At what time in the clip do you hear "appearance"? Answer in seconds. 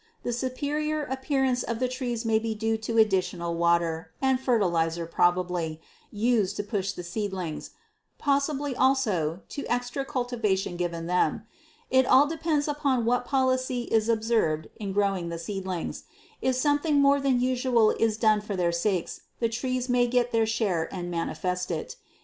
1.03-1.61